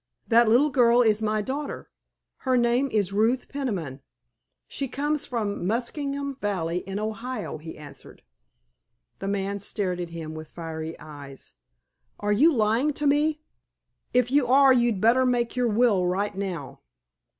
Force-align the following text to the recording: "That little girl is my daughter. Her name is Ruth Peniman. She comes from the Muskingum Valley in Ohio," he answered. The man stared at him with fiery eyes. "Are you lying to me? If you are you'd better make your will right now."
"That 0.29 0.49
little 0.49 0.71
girl 0.71 1.03
is 1.03 1.21
my 1.21 1.43
daughter. 1.43 1.91
Her 2.37 2.57
name 2.57 2.89
is 2.91 3.13
Ruth 3.13 3.47
Peniman. 3.47 4.01
She 4.67 4.87
comes 4.87 5.27
from 5.27 5.51
the 5.51 5.63
Muskingum 5.75 6.39
Valley 6.41 6.77
in 6.87 6.97
Ohio," 6.97 7.59
he 7.59 7.77
answered. 7.77 8.23
The 9.19 9.27
man 9.27 9.59
stared 9.59 9.99
at 9.99 10.09
him 10.09 10.33
with 10.33 10.49
fiery 10.49 10.97
eyes. 10.97 11.51
"Are 12.19 12.31
you 12.33 12.51
lying 12.51 12.93
to 12.93 13.05
me? 13.05 13.43
If 14.11 14.31
you 14.31 14.47
are 14.47 14.73
you'd 14.73 15.01
better 15.01 15.23
make 15.23 15.55
your 15.55 15.67
will 15.67 16.07
right 16.07 16.33
now." 16.33 16.81